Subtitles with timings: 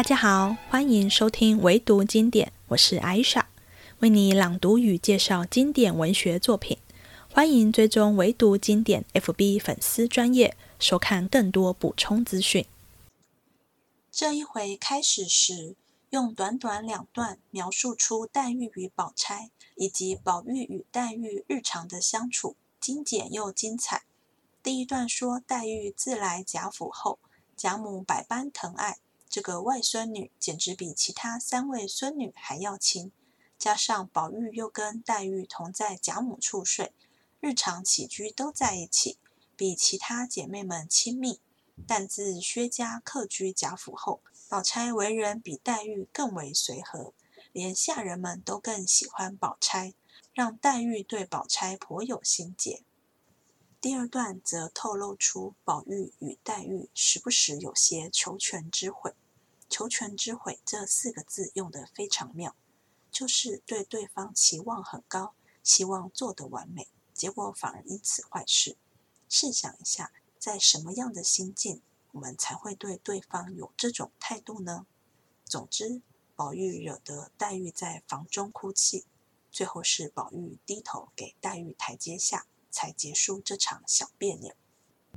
[0.00, 3.50] 大家好，欢迎收听唯读经典，我是艾莎，
[3.98, 6.78] 为你朗读与介绍经典文学作品。
[7.30, 12.64] 欢迎追踪唯读经典 FB 粉丝专业，收看更多补充资讯。
[14.10, 15.76] 这一回开始时，
[16.08, 24.04] 用短短两段描述出黛玉与宝钗以及宝玉与黛玉日常的相处，精简又精彩。
[24.62, 27.18] 第一段说黛玉自来贾府后，
[27.54, 28.96] 贾母百般疼爱，
[29.30, 33.12] 这个外孙女简直比其他三位孙女还要亲。
[33.56, 36.92] 加上宝玉又跟黛玉同在贾母处睡，
[37.38, 39.18] 日常起居都在一起，
[39.54, 41.40] 比其他姐妹们亲密。
[41.86, 47.14] 但自薛家客居贾府后，宝钗为人比黛玉更为随和，
[47.52, 49.94] 连下人们都更喜欢宝钗，
[50.34, 52.82] 让黛玉对宝钗颇有心结。
[53.80, 59.14] 第二段则透露出宝玉与黛玉时不时有些求全之悔。
[59.70, 62.54] 求全之悔这四个字用得非常妙，
[63.10, 68.76] 就是对对方期望很高，希望做得完美，结果反而因此坏事。
[69.30, 71.80] 试想一下，在什么样的心境，
[72.12, 74.84] 我们才会对对方有这种态度呢？
[75.46, 76.02] 总之，
[76.36, 79.06] 宝玉惹得黛玉在房中哭泣，
[79.50, 82.44] 最后是宝玉低头给黛玉台阶下。
[82.70, 84.54] 才结束这场小别扭。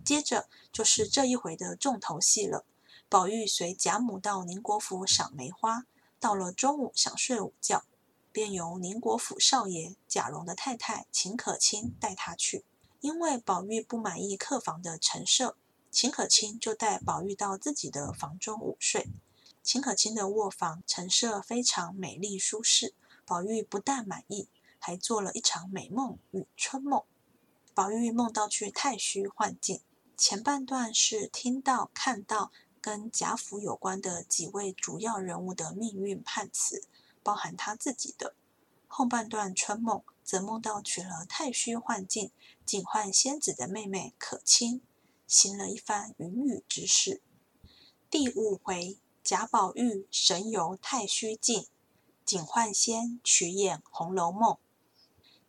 [0.03, 2.65] 接着就是这一回的重头戏了。
[3.07, 5.85] 宝玉随贾母到宁国府赏梅花，
[6.19, 7.83] 到了中午想睡午觉，
[8.31, 12.65] 便由宁国府少爷贾蓉的太太秦可卿带他去。
[13.01, 15.55] 因为宝玉不满意客房的陈设，
[15.91, 19.09] 秦可卿就带宝玉到自己的房中午睡。
[19.61, 22.93] 秦可卿的卧房陈设非常美丽舒适，
[23.25, 24.47] 宝玉不但满意，
[24.79, 27.03] 还做了一场美梦与春梦。
[27.75, 29.81] 宝玉梦到去太虚幻境，
[30.15, 36.83] 前半段是听到、看到跟贾府有关的几位主要人物的命运判词，
[37.23, 38.35] 包含他自己的；
[38.87, 42.31] 后半段春梦则梦到娶了太虚幻境，
[42.63, 44.83] 警幻仙子的妹妹可卿，
[45.25, 47.23] 行了一番云雨之事。
[48.07, 51.65] 第五回，贾宝玉神游太虚境，
[52.23, 54.53] 警幻仙曲演《红楼梦》。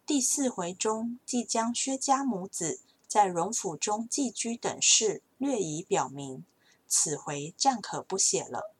[0.06, 6.44] 第四回中，即将薛家母子在荣府中寄居等事略已表明，
[6.86, 8.74] 此回暂可不写了。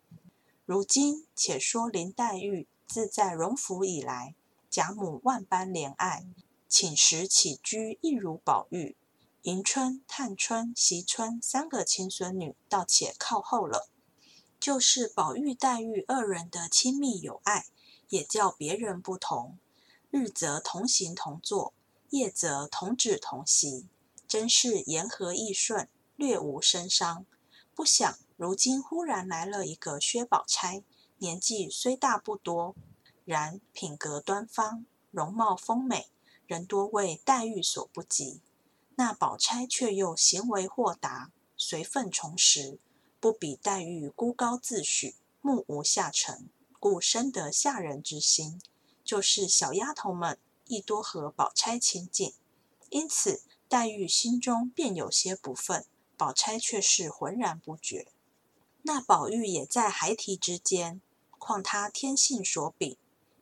[0.67, 4.35] 如今且说林黛玉自在荣府以来，
[4.69, 6.27] 贾母万般怜爱，
[6.69, 8.95] 寝食起居亦如宝玉。
[9.45, 13.89] 迎春、探春、惜春三个亲孙女，倒且靠后了。
[14.61, 17.65] 就是宝玉、黛玉二人的亲密友爱，
[18.11, 19.59] 也叫别人不同。
[20.17, 21.75] 日则同行同坐，
[22.11, 23.89] 夜则同止同席，
[24.29, 27.27] 真是言和意顺，略无生伤。
[27.75, 30.85] 不想如今忽然来了一个薛宝钗，
[31.19, 32.77] 年纪虽大不多，
[33.25, 36.07] 然品格端方，容貌丰美，
[36.47, 38.41] 人多为黛玉所不及。
[38.95, 42.79] 那宝钗却又行为豁达，随分从时，
[43.19, 46.49] 不比黛玉孤高自许，目无下尘，
[46.79, 48.63] 故深得下人之心。
[49.05, 52.33] 就是小丫头们亦多和宝钗亲近，
[52.89, 55.85] 因此黛玉心中便有些不忿，
[56.17, 58.09] 宝钗却是浑然不觉。
[58.83, 61.01] 那宝玉也在孩提之间，
[61.39, 62.97] 况他天性所禀，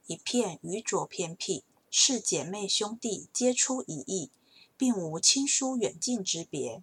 [0.07, 4.31] 一片愚拙偏僻，是姐妹兄弟皆出一意，
[4.77, 6.83] 并无亲疏远近之别。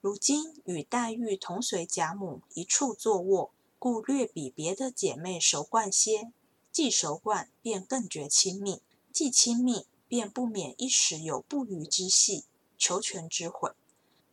[0.00, 6.32] 如今与黛玉同随贾母一处坐卧，故略比别的姐妹熟惯些。
[6.72, 8.80] 既熟惯，便更觉亲密；
[9.12, 12.46] 既亲密，便不免一时有不愉之隙，
[12.78, 13.70] 求全之悔。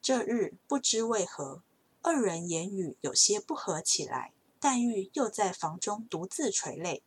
[0.02, 1.62] 这日不知为何，
[2.02, 4.32] 二人言语有些不合起来。
[4.62, 7.04] 黛玉又在房中独自垂泪，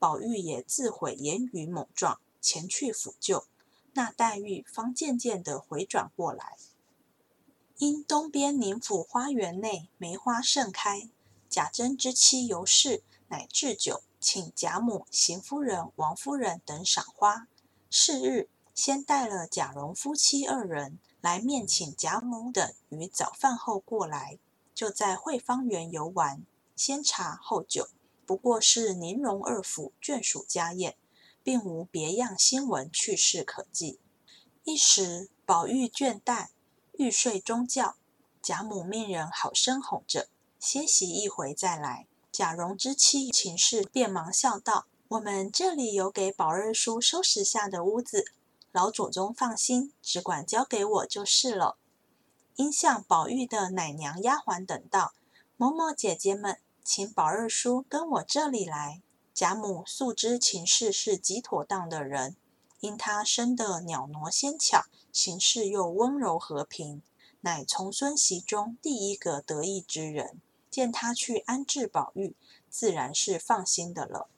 [0.00, 3.46] 宝玉也自悔言语莽撞，前去抚救。
[3.94, 6.56] 那黛玉方渐渐地回转过来，
[7.78, 11.08] 因东边宁府花园内梅花盛开，
[11.48, 14.02] 贾珍之妻尤氏乃置酒。
[14.22, 17.48] 请贾母、邢夫人、王夫人等赏花。
[17.90, 24.38] 是日，先带了贾蓉夫妻二人来面请贾母等于早饭后过来，
[24.72, 26.46] 就在惠芳园游玩，
[26.76, 27.88] 先茶后酒，
[28.24, 30.96] 不过是宁荣二府眷属家宴，
[31.42, 33.98] 并无别样新闻趣事可记。
[34.62, 36.50] 一时宝玉倦怠，
[36.92, 37.96] 欲睡中觉，
[38.40, 40.28] 贾母命人好生哄着，
[40.60, 42.06] 歇息一回再来。
[42.32, 48.32] 贾蓉之妻秦氏便忙笑道：“我们这里有给宝二叔收拾下的屋子，
[48.72, 51.76] 老祖宗放心，只管交给我就是了。”
[52.56, 55.12] 因向宝玉的奶娘丫鬟等道
[55.58, 59.02] ：“某某姐姐们，请宝二叔跟我这里来。
[59.34, 62.36] 贾母素知秦氏是极妥当的人，
[62.80, 67.02] 因他生得袅娜纤巧，行事又温柔和平，
[67.42, 70.40] 乃从孙媳中第一个得意之人。
[70.72, 72.34] 见他去安置宝玉，
[72.70, 74.28] 自然是放心的了。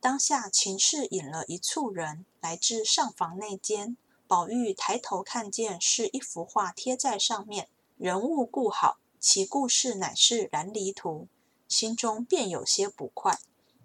[0.00, 3.96] 当下秦氏引了一簇人来至上房内间，
[4.26, 7.68] 宝玉抬头看见是一幅画贴在上面，
[7.98, 11.28] 人物顾好，其故事乃是燃离图，
[11.68, 13.38] 心中便有些不快。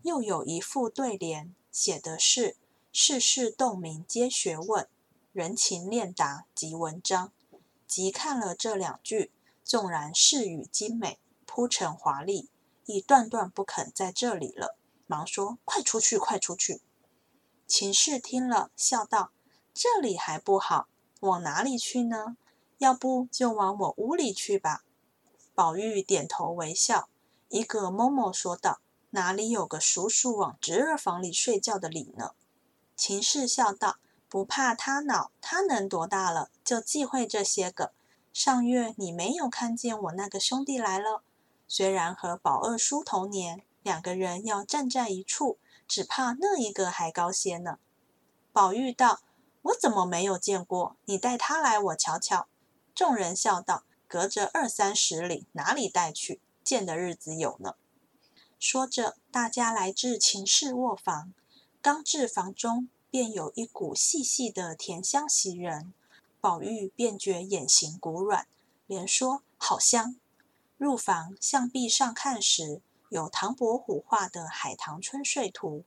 [0.04, 2.56] 又有一副对联，写的是
[2.94, 4.88] “世事洞明皆学问，
[5.34, 7.32] 人情练达即文章”。
[7.86, 9.32] 即看了这两句，
[9.64, 11.20] 纵然饰语精美，
[11.54, 12.48] 铺陈华丽，
[12.86, 16.80] 亦断断不肯在这里了，忙说：“快出去，快出去！”
[17.68, 19.32] 秦氏听了，笑道
[19.76, 20.88] ：“这里还不好，
[21.20, 22.38] 往哪里去呢？
[22.78, 24.86] 要不就往我屋里去吧。”
[25.54, 27.10] 宝玉点头微笑，
[27.50, 28.80] 一个嬷嬷说道。
[29.10, 32.32] 哪里有个叔叔往侄儿房里睡觉的理呢？
[32.96, 33.98] 秦氏笑道
[34.30, 37.92] ：“不怕他恼，他能多大了，就忌讳这些个。
[38.32, 41.24] 上月你没有看见我那个兄弟来了？
[41.74, 45.58] 虽然和宝二叔同年，两个人要站在一处，
[45.88, 47.80] 只怕那一个还高些呢。”
[48.52, 49.22] 宝玉道
[49.64, 50.98] ：“我怎么没有见过？
[51.06, 52.48] 你带他来，我瞧瞧。”
[52.94, 56.42] 众人笑道：“隔着二三十里，哪里带去？
[56.62, 57.76] 见的日子有呢。”
[58.60, 61.34] 说着，大家来至秦氏卧房，
[61.82, 65.94] 刚至房中，便有一股细细的甜香袭人。
[66.42, 68.46] 宝玉便觉眼形骨软，
[68.88, 70.18] 连说好香。
[70.82, 75.82] 入房向壁上看时，有唐伯虎画的《海棠春睡图》，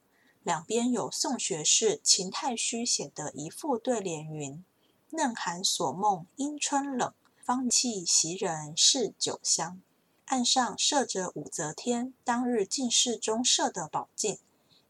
[0.44, 4.64] 两边有宋学士秦太虚写的一副对联，云
[5.10, 7.12] ：“嫩寒锁梦因春冷，
[7.44, 9.82] 芳气袭人是酒香。”
[10.26, 14.38] 案上设着武则天当日进士中设的宝镜，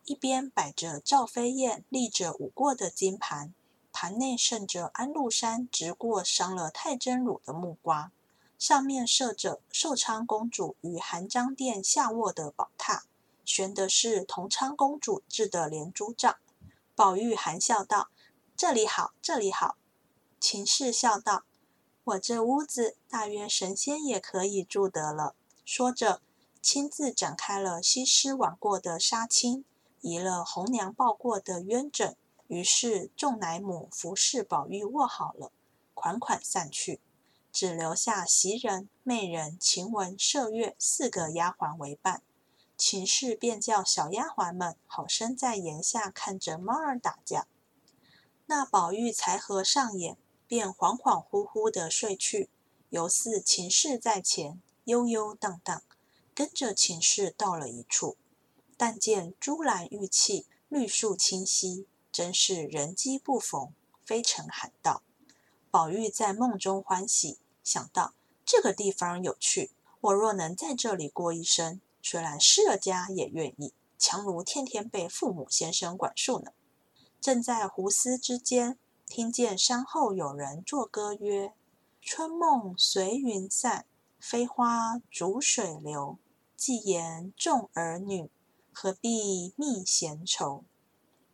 [0.04, 3.54] 一边摆着赵飞燕立着舞过的金盘，
[3.90, 8.12] 盘内盛着安禄山直过伤了太真乳的木瓜，
[8.66, 13.02] 上面设着寿昌公主与含章殿下卧的宝榻，
[13.44, 16.34] 悬的是同昌公主制的连珠帐。
[16.94, 18.08] 宝玉含笑道
[18.56, 19.76] ：“这里好，这里好。”
[20.40, 21.44] 秦氏笑道。
[22.04, 25.34] 我这屋子大约神仙也可以住得了。
[25.66, 26.22] 说着，
[26.62, 29.64] 亲自展开了西施挽过的纱巾，
[30.00, 32.16] 移了红娘抱过的鸳枕。
[32.46, 35.52] 于是众奶母服侍宝玉卧好了，
[35.92, 37.02] 款款散去，
[37.54, 42.22] 只留下袭人、媚人、晴雯、麝月四个丫鬟为伴。
[42.76, 47.46] 秦氏便叫小丫鬟们好生在檐下看着猫儿打架。
[48.44, 50.18] 那宝玉才合上眼。
[50.46, 52.50] 便恍恍惚惚地睡去，
[52.90, 55.82] 犹似秦氏在前，悠悠荡荡，
[56.34, 58.18] 跟着秦氏到了一处，
[58.76, 63.72] 但见珠兰玉砌，绿树清溪，真是人机不逢，
[64.04, 65.02] 飞尘罕到。
[65.70, 68.14] 宝玉在梦中欢喜，想到
[68.44, 76.52] 这个地方有趣，我若能在这里过一生，虽然失了家也愿意，强如天天被父母先生管束呢。
[77.20, 78.78] 正在胡思之间。
[79.06, 81.52] 听见山后有人作歌曰
[82.00, 83.84] ：“春梦随云散，
[84.18, 86.18] 飞花逐水流。
[86.56, 88.30] 既言众儿女，
[88.72, 90.64] 何必觅闲愁？”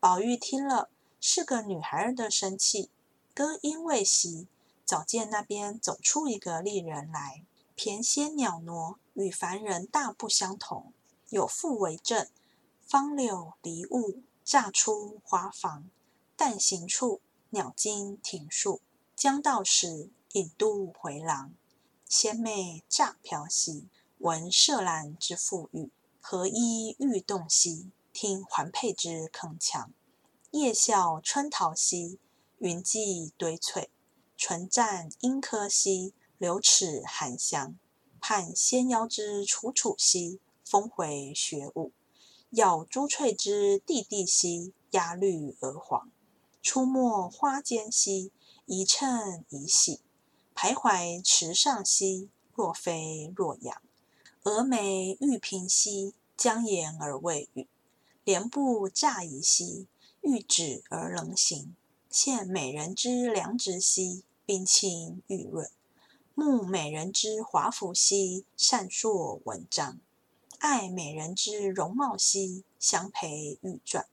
[0.01, 2.91] 宝玉听了，是个女孩儿的声气。
[3.33, 4.49] 歌音未息，
[4.91, 7.45] 早见那边走出一个丽人来，
[7.77, 10.93] 翩跹袅娜，与凡人大不相同。
[11.29, 12.29] 有妇为证：
[12.89, 15.89] 芳柳离雾，乍出花房，
[16.35, 17.21] 但行处。
[17.51, 18.81] 鸟惊庭树，
[19.15, 21.55] 将到时引渡回廊。
[22.09, 23.87] 仙妹乍飘兮，
[24.19, 25.93] 闻麝兰之馥郁。
[26.21, 29.91] 何衣欲动兮，听环佩之铿锵。
[30.51, 32.19] 夜笑春桃兮，
[32.59, 33.89] 云髻堆翠。
[34.43, 37.77] 唇绽樱柯兮，流齿含香。
[38.23, 41.93] 盼仙腰之楚楚兮，峰回雪舞。
[42.53, 46.11] 咬珠翠之地地兮，压绿鹅黄。
[46.63, 48.33] 出没花间兮，
[48.65, 50.01] 一称一喜；
[50.55, 53.83] 徘徊池上兮，若飞若扬。
[54.45, 57.67] 蛾眉玉屏兮，将言而未语；
[58.25, 59.87] 莲步乍移兮，
[60.23, 61.77] 欲止而能行。
[62.09, 65.69] 见美人之良直兮，冰清玉润；
[66.35, 70.01] 慕美人之华服兮，善烁文章；
[70.59, 74.07] 爱美人之容貌兮，相陪玉馔。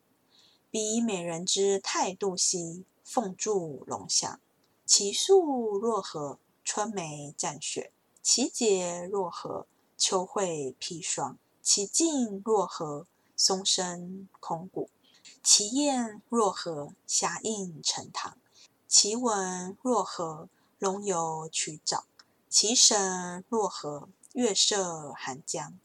[0.70, 4.38] 比美人之态度兮，凤柱龙翔；
[4.86, 6.38] 其素若何？
[6.64, 7.92] 春梅绽雪。
[8.22, 9.66] 其节若何？
[9.98, 11.40] 秋蕙披霜。
[11.64, 13.08] 其境若何？
[13.36, 14.92] 松声空谷。
[15.42, 16.94] 其艳若何？
[17.08, 18.38] 霞映成堂。
[18.90, 20.48] 其文若何？
[20.80, 22.04] 龙游曲沼。
[22.50, 24.08] 其神若何？
[24.32, 25.78] 月射寒江。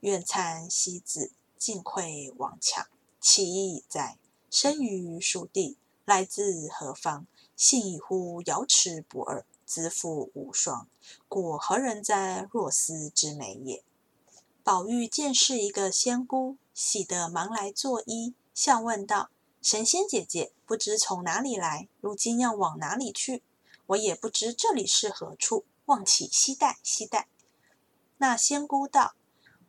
[0.00, 2.86] 愿参西子，尽窥王强。
[3.18, 4.18] 其意在，
[4.50, 7.26] 生于蜀地，来自何方？
[7.56, 10.86] 信以乎瑶池不二，子父无双。
[11.28, 12.46] 故何人哉？
[12.52, 13.82] 若斯之美也。
[14.62, 19.30] 宝玉见是一个仙姑，喜得忙来作揖，笑问道
[19.62, 21.88] ：“神仙姐姐，不知从哪里来？
[22.00, 23.42] 如今要往哪里去？
[23.88, 27.28] 我也不知这里是何处，望起西待西待。”
[28.16, 29.14] 那仙姑道：“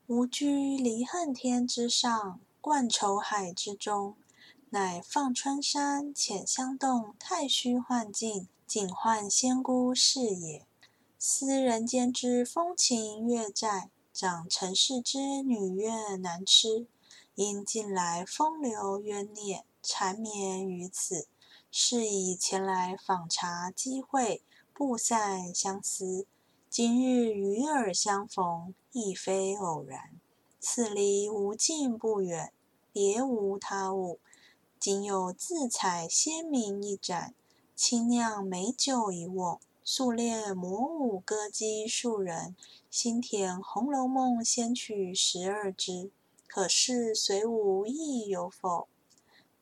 [0.08, 4.16] 吾居离恨天之上，冠愁海之中。”
[4.74, 10.66] 乃放春山浅香洞太虚幻境，仅唤仙姑是也。
[11.20, 16.88] 思人间之风情月债，长尘世之女怨难痴。
[17.36, 21.28] 因近来风流冤孽，缠绵于此，
[21.72, 26.26] 是以前来访查机会，不散相思。
[26.70, 30.12] 今日与尔相逢，亦非偶然。
[30.60, 32.54] 此离无近不远，
[32.94, 34.20] 别无他物。
[34.80, 37.34] 仅有自采仙茗一盏，
[37.76, 42.56] 清酿美酒一瓮，素练魔舞歌姬数人，
[42.90, 46.12] 新填《红楼梦》仙曲十二支，
[46.48, 48.88] 可是随舞亦有否？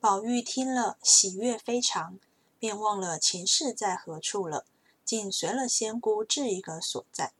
[0.02, 2.18] 宝玉听了，喜悦非常，
[2.58, 4.66] 便忘了前世在何处了，
[5.04, 7.34] 竟随了仙姑至一个所在。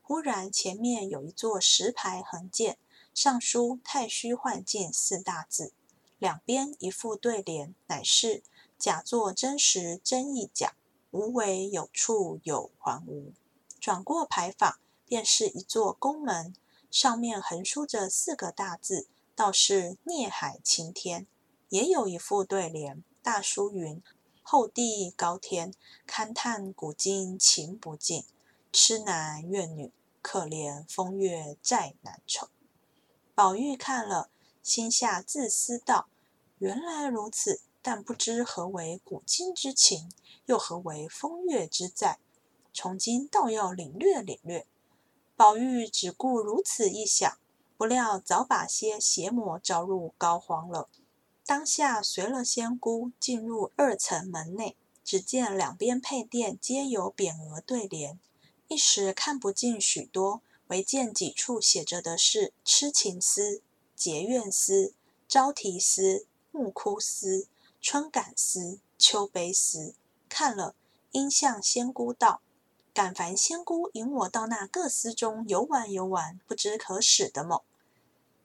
[0.00, 2.78] 忽然前面有一座石牌横建，
[3.12, 5.72] 上书“太虚幻境”四大字。
[6.20, 8.44] 两边一副对联，乃是
[8.78, 10.74] “假作真实真亦假，
[11.10, 13.32] 无为有处有还无”。
[13.80, 16.54] 转过牌坊，便是一座宫门，
[16.92, 21.26] 上面横书着四个大字，倒是“孽海晴天”。
[21.70, 24.02] 也有一副对联，大书云
[24.42, 25.74] ：“厚地高天，
[26.06, 28.24] 勘探古今情不尽。
[28.72, 32.48] 痴男怨女，可怜风月债难酬。”
[33.34, 34.30] 宝玉看了。
[34.60, 36.08] 心下自思道
[36.58, 40.10] ：“原来如此，但不知何为古今之情，
[40.44, 42.18] 又何为风月之债。
[42.74, 44.66] 从今倒要领略领略。”
[45.36, 47.38] 宝玉只顾如此一想，
[47.78, 50.90] 不料早把些邪魔招入膏肓了。
[51.48, 58.20] 当下随了仙姑进入二层门内，只见两边配殿皆有匾额对联，
[58.66, 63.62] 一时看不尽许多，唯见几处写着的是“痴情思”。
[63.96, 64.92] 结怨思、
[65.26, 67.48] 朝啼思、暮哭思、
[67.80, 69.94] 春感思、秋悲思，
[70.28, 70.74] 看了，
[71.12, 72.42] 应向仙姑道
[72.92, 77.62] ：“敢烦仙姑引我到那各司中游玩游玩，不知可使的某？”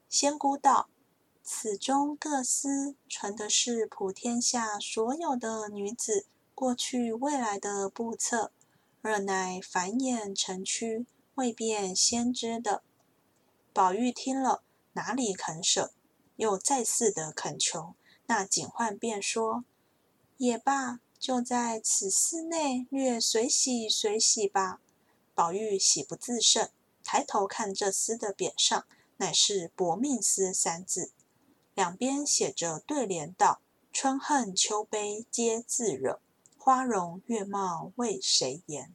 [0.08, 0.88] 仙姑道
[1.44, 8.52] ：“此中各司传的是普天下所有的女子过去未来的簿册，
[9.02, 12.82] 而乃繁衍成趣，未便先知的。”
[13.74, 14.64] 宝玉听了。
[14.96, 15.92] 哪里肯舍？
[16.36, 17.96] 又再次的恳求，
[18.28, 19.66] 那警幻便说
[20.38, 24.80] ：“也罢，就在此寺内略随喜随喜吧。”
[25.34, 26.70] 宝玉喜不自胜，
[27.04, 28.86] 抬头看这厮的匾上，
[29.18, 31.12] 乃是“薄命司”三字，
[31.76, 33.62] 两边写着对联道
[33.92, 36.20] ：“春恨秋悲皆自惹，
[36.58, 38.94] 花容月貌为谁言？”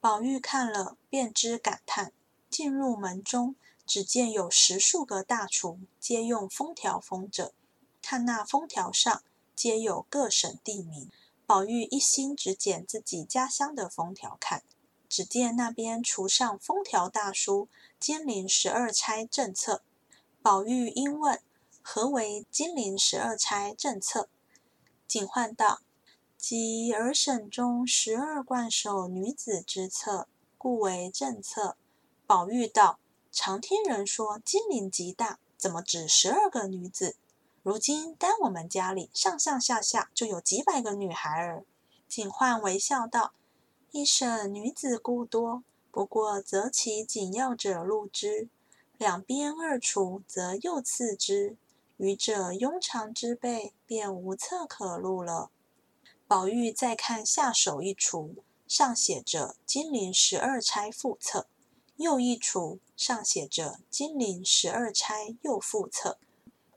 [0.00, 2.12] 宝玉看了，便知感叹，
[2.48, 3.56] 进入门中。
[3.86, 7.52] 只见有十数个大厨，皆用封条封着。
[8.02, 9.22] 看那封条上，
[9.54, 11.08] 皆有各省地名。
[11.46, 14.64] 宝玉一心只捡自己家乡的封条看。
[15.08, 17.68] 只见那边厨上封条大书
[18.00, 19.82] “金陵十二钗政策”。
[20.42, 21.40] 宝玉因问
[21.88, 24.28] ：“何为金陵十二钗政策？”
[25.06, 25.82] 警幻道
[26.36, 30.26] ：“即儿省中十二贯首女子之册，
[30.58, 31.76] 故为政策。”
[32.26, 32.98] 宝玉道。
[33.30, 37.16] 常听人说金陵极大，怎么只十二个女子？
[37.62, 41.64] 如今单我们家里上上下下就有几百个女孩儿。
[42.08, 43.34] 警幻微笑道
[43.92, 48.48] ：“一省女子故多，不过择其紧要者录之；
[48.96, 51.56] 两边二厨则又次之，
[51.96, 55.50] 余者庸常之辈便无册可录了。”
[56.28, 58.34] 宝玉再看下手一橱，
[58.66, 61.48] 上写着“金陵十二钗副册”。
[61.96, 66.18] 又一橱上写着“金陵十二钗右副册”，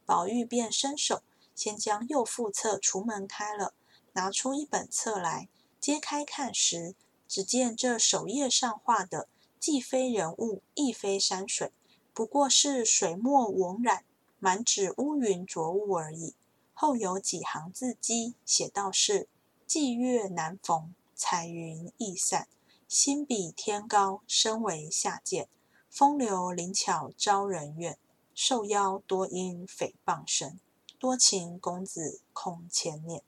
[0.06, 1.24] 宝玉便伸手
[1.54, 3.74] 先将右副册橱门开了，
[4.14, 5.50] 拿出一本册来，
[5.82, 6.96] 揭开看时，
[7.28, 9.28] 只见这首页上画的
[9.60, 11.74] 既非人物，亦非山水，
[12.14, 14.06] 不过是水墨文染，
[14.40, 16.34] 满纸乌云浊雾而已。
[16.74, 19.28] 后有几行字迹，写道是
[19.68, 22.48] ：“霁月难逢，彩云易散。
[22.88, 25.50] 心比天高，身为下贱。
[25.90, 27.98] 风流灵巧招人怨，
[28.34, 30.60] 受邀多因诽谤声。
[30.98, 33.22] 多情公子空牵念。”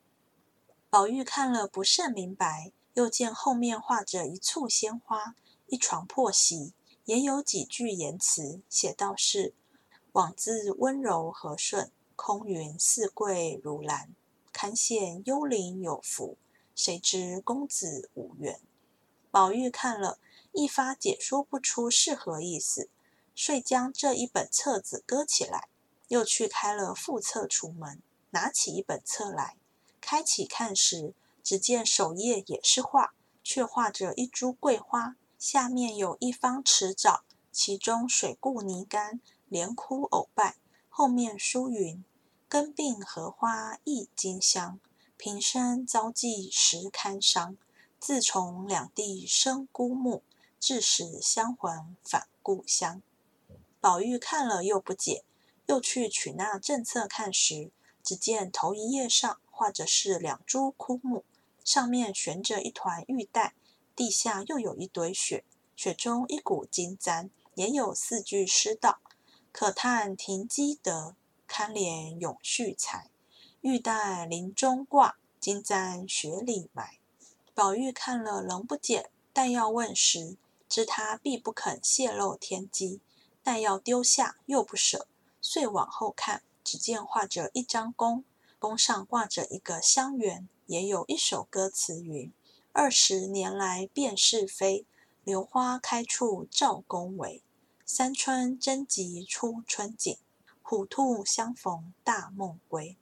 [0.89, 5.35] 宝玉看了不甚明白，又见后面画着一簇鲜花，
[5.67, 6.73] 一床破席。
[7.05, 9.53] 也有几句言辞，写道是
[10.13, 14.13] ：“往自温柔和顺，空云似桂如兰。
[14.51, 16.37] 堪羡幽灵有福，
[16.75, 18.59] 谁知公子无缘。”
[19.31, 20.19] 宝玉看了
[20.51, 22.89] 一发解说不出是何意思，
[23.33, 25.69] 遂将这一本册子搁起来，
[26.09, 28.01] 又去开了副册出门，
[28.31, 29.55] 拿起一本册来，
[30.01, 35.15] 开启看时，只见首页也是画，却画着一株桂花。
[35.39, 40.55] 下面有一方池沼，其中水固泥干，连枯藕败。
[40.87, 42.05] 后面书云
[42.47, 44.79] ：“根病荷花一金香，
[45.17, 47.57] 平生遭际时堪伤。
[47.99, 50.23] 自从两地生孤木，
[50.57, 53.01] 致使香魂返故乡。”
[53.81, 55.25] 宝玉看了又不解，
[55.65, 61.25] 又去取那正册看时，只见头一页上画着是两株枯木，
[61.65, 63.53] 上面悬着一团玉带。
[63.93, 65.43] 地下又有一堆雪，
[65.75, 68.99] 雪中一股金簪，也有四句诗道
[69.51, 71.15] ：“可叹停机德，
[71.47, 73.09] 堪怜永续才。
[73.61, 76.97] 玉带林中挂，金簪雪里埋。”
[77.53, 80.37] 宝玉看了仍不解，但要问时，
[80.69, 83.01] 知他必不肯泄露天机，
[83.43, 85.05] 但要丢下又不舍，
[85.41, 88.23] 遂往后看，只见画着一张弓，
[88.57, 92.31] 弓上挂着一个香园，也有一首歌词云。
[92.71, 94.85] 二十年来辨是非，
[95.25, 97.41] 榴花开处照宫闱。
[97.93, 100.17] 三春争及初春景，
[100.61, 102.95] 虎兔相逢大梦归。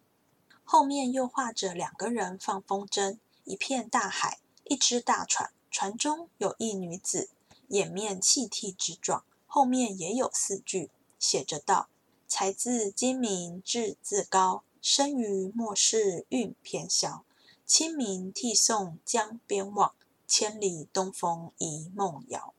[0.63, 7.29] 后面又画着两个人放风筝，一片大海，一只大船，船中有一女子，
[7.67, 9.23] 掩面泣涕之状。
[9.45, 11.89] 后面也有四句，写着道
[12.27, 17.23] ：“才自精明志自高，生于末世运偏消。”
[17.63, 19.93] 清明涕送江边望，
[20.25, 22.55] 千里东风一梦遥。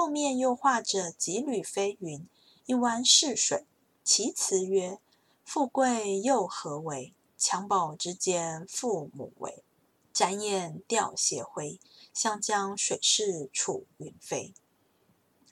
[0.00, 2.26] 后面又画着几缕飞云，
[2.64, 3.66] 一湾逝水。
[4.02, 4.98] 其词曰
[5.44, 7.12] ：“富贵又何为？
[7.38, 9.62] 襁褓之间父母为。
[10.10, 11.78] 展眼吊斜晖，
[12.14, 14.54] 湘江水逝楚云飞。”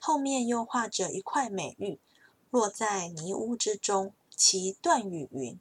[0.01, 1.99] 后面又画着一块美玉，
[2.49, 4.13] 落在泥污之中。
[4.35, 5.59] 其断语云：“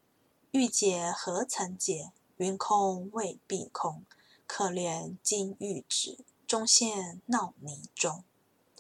[0.53, 4.07] 玉洁何曾洁？”云空未必空，
[4.47, 8.25] 可怜金玉质，终陷闹泥中。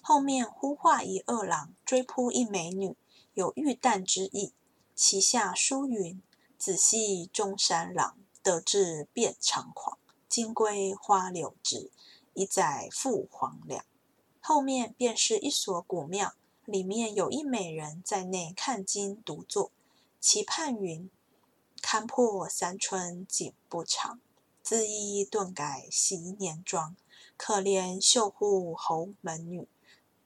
[0.09, 2.97] 后面忽画一二郎追扑一美女，
[3.35, 4.55] 有玉旦之意。
[4.94, 6.23] 其下书云
[6.57, 9.99] ：“仔细中山狼，得志便猖狂。
[10.27, 11.90] 金龟花柳枝，
[12.33, 13.85] 一载赴黄粱。”
[14.40, 16.33] 后面便是一所古庙，
[16.64, 19.71] 里面有一美人在内看经独坐，
[20.18, 21.11] 其盼云。
[21.83, 24.18] 堪破三春景不长，
[24.62, 26.97] 自意顿改昔年妆。
[27.37, 29.68] 可怜绣户侯门女，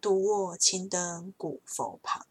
[0.02, 2.26] 独卧青灯古佛旁。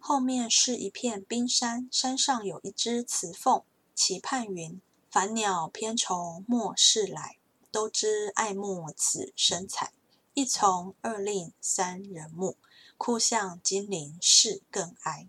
[0.00, 3.62] 后面是一片冰山，山上有一只雌凤，
[3.94, 7.38] 其畔云：凡鸟偏从末世来，
[7.70, 9.92] 都知爱慕此身材。
[10.34, 12.56] 一从二令三人木，
[12.96, 15.28] 哭向金陵事更哀。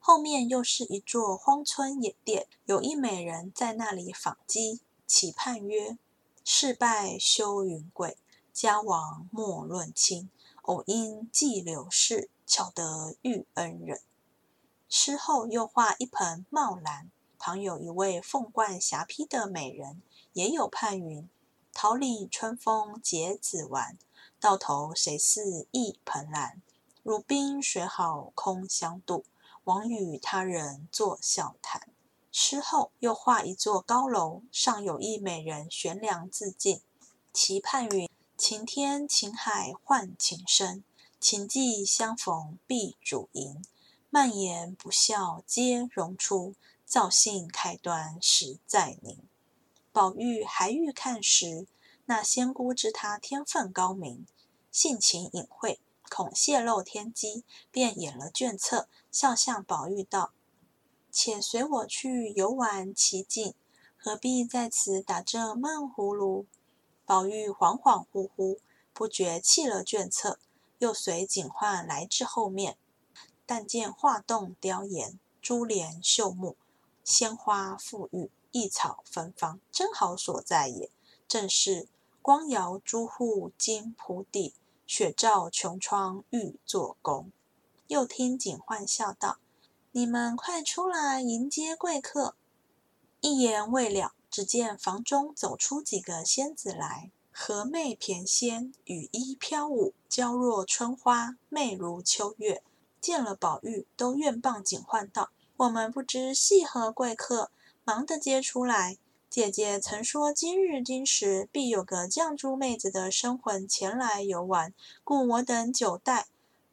[0.00, 5.98] 后面又是一座荒村野店，有一美人在那里纺机，其畔曰
[6.42, 8.18] ：“事败休云贵，
[8.52, 10.30] 家亡莫论亲。
[10.66, 14.00] 偶因寄柳事，巧得遇恩人。”
[14.88, 20.02] 诗后又画一盆茂兰，旁有一位凤冠霞帔的美人，
[20.32, 21.28] 也有盼云
[21.74, 23.98] ：“桃李春风结子完，
[24.38, 26.62] 到头谁似一盆兰？
[27.02, 29.24] 汝冰水好空相度。”
[29.66, 31.88] 枉与他人作笑谈。
[32.30, 36.80] 诗后又画一座高楼，上有一美人悬梁自尽，
[37.32, 40.84] 其畔云：“晴天晴海换情深，
[41.18, 43.64] 情既相逢必主淫。
[44.10, 49.18] 漫言不笑皆容出，造性开端实在宁。”
[49.90, 51.66] 宝玉还欲看时，
[52.04, 54.26] 那仙姑知他天分高明，
[54.70, 55.80] 性情隐晦。
[56.10, 60.32] 恐泄露天机，便演了卷册，笑向宝玉道
[61.10, 63.54] ：“且随我去游玩奇境，
[63.96, 66.46] 何必在此打这闷葫芦？”
[67.06, 68.58] 宝玉恍恍惚惚，
[68.92, 70.40] 不觉弃了卷册，
[70.78, 72.76] 又随警幻来至后面。
[73.46, 76.56] 但见画栋雕檐，珠帘绣幕，
[77.04, 80.90] 鲜花馥郁，异草芬芳，真好所在也。
[81.28, 81.86] 正是
[82.20, 87.30] 光摇朱户金铺地，雪照琼窗玉作宫。
[87.86, 89.38] 又听警幻笑道
[89.92, 92.34] ：“你们快出来迎接贵客。”
[93.22, 97.10] 一言未了，只见房中走出几个仙子来。
[97.32, 102.62] 和媚翩跹，羽衣飘舞，娇若春花，媚如秋月。
[103.00, 107.50] 见了宝玉，都愿傍警幻道：“我们不知系何贵客，
[107.82, 108.98] 忙得接出来。
[109.30, 116.26] 姐姐曾说今日今时必有个绛珠妹子的生魂前来游玩，故我等久待。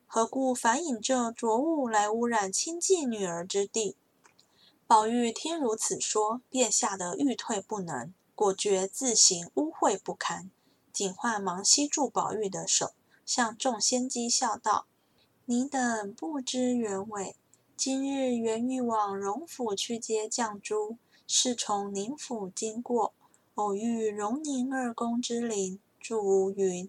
[0.06, 3.96] 何故反引这浊物来污染清寂女儿之地？”
[4.94, 8.14] 宝玉听如此说，便吓得欲退不能。
[8.36, 10.52] 果觉自行污秽不堪，
[10.92, 12.92] 警幻忙吸住宝玉的手，
[13.26, 14.86] 向众仙姬笑道
[15.46, 17.36] ：“你等不知原委，
[17.76, 23.16] 今日原欲往荣府去接绛珠，是从宁府经过，
[23.56, 26.88] 偶遇荣宁二公之灵，祝无云：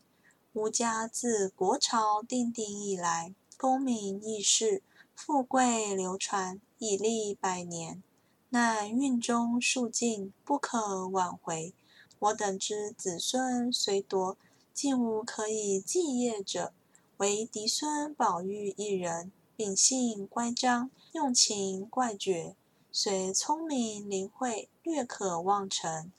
[0.52, 4.82] 吾家自国朝定鼎以来，功名易世，
[5.14, 8.02] 富贵流传，已历百年。”
[8.50, 11.72] 乃运中数尽，不可挽回。
[12.20, 14.36] 我等之子孙虽多，
[14.72, 16.72] 竟无可以继业者，
[17.16, 22.54] 唯嫡孙宝玉一人，秉性乖张，用情怪绝，
[22.92, 26.12] 虽聪明灵慧，略可望成。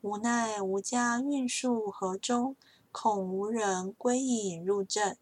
[0.00, 2.56] 无奈吾家运数河中，
[2.90, 5.14] 恐无人归隐入正。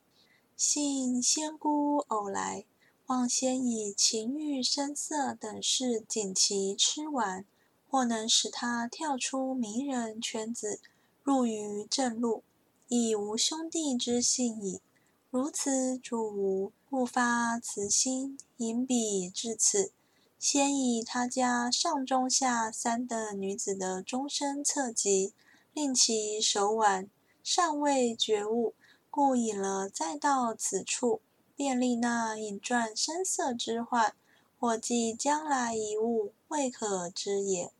[0.56, 2.64] 幸仙姑偶来。
[3.11, 7.44] 望先以情欲声色等事锦其吃完，
[7.88, 10.79] 或能使他跳出迷人圈子，
[11.25, 12.44] 入于正路，
[12.87, 14.81] 已无兄弟之幸矣。
[15.29, 19.90] 如此主吾，故发慈心，引彼至此。
[20.38, 25.33] 先以他家上中下三等女子的终身册籍，
[25.75, 27.11] 令其手腕，
[27.42, 28.73] 尚未觉悟，
[29.11, 31.20] 故引了再到此处。
[31.61, 34.14] 便利那引转声色之患，
[34.59, 37.70] 或即将来一物，未可知也。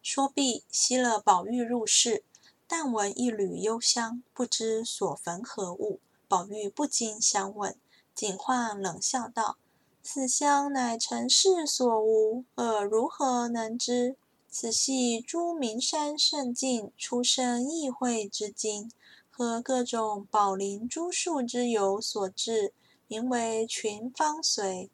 [0.00, 2.22] 说毕，吸了宝玉入室，
[2.68, 5.98] 但闻一缕幽香，不知所焚何物。
[6.28, 7.76] 宝玉不禁相问，
[8.14, 9.56] 警幻冷笑道
[10.00, 14.14] ：“此香乃尘世所无，尔如何能知？
[14.48, 18.92] 此系诸名山胜境出生异会之精，
[19.28, 22.72] 和各种宝林珠树之油所制。”
[23.10, 24.90] 名为群芳随。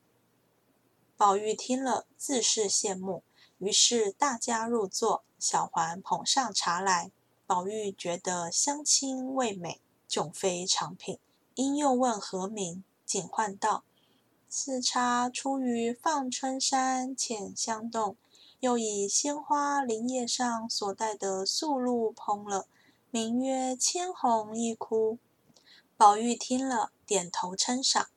[1.17, 3.25] 宝玉听了，自是羡慕，
[3.59, 7.11] 于是大家入座，小环捧上茶来。
[7.45, 11.19] 宝玉觉得香清味美，迥非常品，
[11.57, 13.83] 因又问何名，警幻道
[14.49, 18.17] ：“此茶出于放春山浅香洞，
[18.61, 22.69] 又以鲜花林叶上所带的素露烹了，
[23.11, 25.19] 名曰千红一窟。”
[25.97, 28.09] 宝玉听了，点头称赏。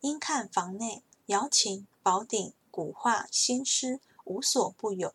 [0.00, 5.12] 因看房内瑶琴、宝鼎、古画、新诗无所不有，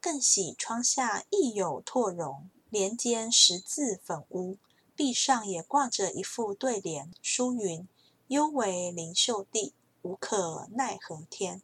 [0.00, 4.56] 更喜窗下亦有拓绒，帘间十字粉屋，
[4.96, 7.86] 壁上也挂着一副对联，书云
[8.26, 9.72] ：“幽为灵秀地，
[10.02, 11.62] 无可奈何天。”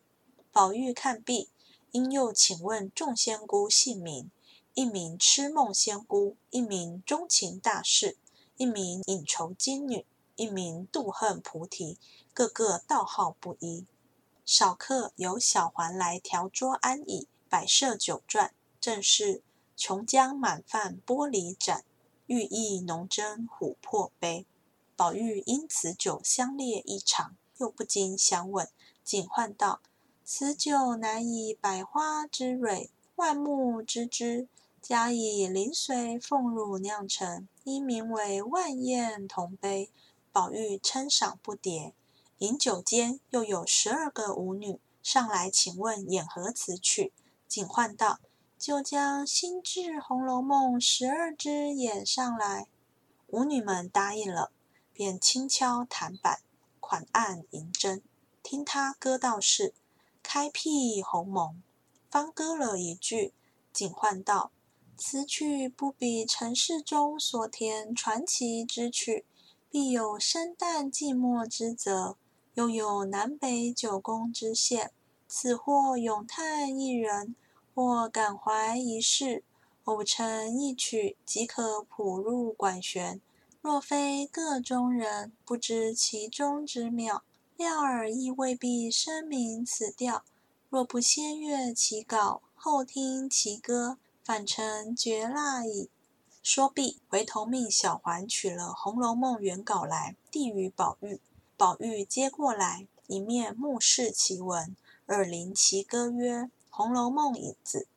[0.53, 1.51] 宝玉看毕，
[1.91, 4.31] 因又请问众仙姑姓名，
[4.75, 8.17] 一名痴梦仙姑，一名钟情大士，
[8.59, 10.05] 一名隐愁金女。
[10.37, 11.99] 一名妒恨菩提，
[12.33, 13.85] 个个道号不一。
[14.45, 19.43] 少客由小环来调桌安椅，摆设酒馔，正是
[19.77, 21.85] 琼浆满泛玻璃盏，
[22.27, 24.47] 玉意浓斟琥珀杯。
[24.95, 28.69] 宝玉因此酒香烈异常，又不禁相问，
[29.03, 29.81] 警幻道
[30.25, 34.47] ：“此酒乃以百花之蕊、万木之枝，
[34.89, 39.91] 加以灵髓凤乳酿成，因名为万宴同杯。”
[40.33, 41.93] 宝玉称赏不迭，
[42.39, 47.13] 饮酒间又有十二个舞女上来请问演何词曲。
[47.47, 48.19] 警幻道
[48.59, 52.67] ：“就将新制《红楼梦》十二支演上来。”
[53.29, 54.51] 舞女们答应了，
[54.95, 56.41] 便轻敲弹板，
[56.81, 58.01] 款按银筝，
[58.43, 59.75] 听他歌道是
[60.25, 61.63] ：“开辟鸿蒙。”
[62.11, 63.35] 方歌了一句，
[63.71, 64.51] 警幻道
[64.99, 69.25] ：“此曲不比尘世中所填传奇之曲。”
[69.71, 72.17] 必有生旦寂寞之责，
[72.55, 74.91] 又有南北九宫之限。
[75.29, 77.37] 此或咏叹一人，
[77.75, 79.45] 或感怀一事，
[79.85, 83.21] 偶成一曲，即可谱入管弦。
[83.61, 87.23] 若非个中人，不知其中之妙。
[87.59, 90.25] 料尔亦未必声明此调。
[90.71, 93.99] 若不先阅其稿，后听其歌，
[94.29, 95.89] 反成绝辣矣。
[96.43, 101.19] 说毕，回头命小环取了《红楼梦》原稿来，递与宝玉。
[101.57, 107.89] 宝玉接过来，一面目视其文，耳聆其歌，曰：“《红楼梦》影子，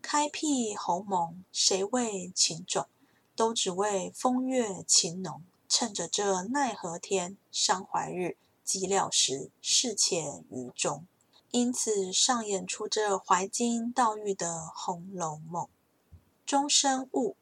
[0.00, 2.86] 开辟鸿蒙，谁为情种？
[3.34, 5.42] 都只为风月情浓。
[5.68, 11.04] 趁着这奈何天，伤怀日，寂寥时，事浅于中。”
[11.50, 15.64] 因此上演出这怀金悼玉的《红楼梦》，
[16.52, 17.34] 终身物，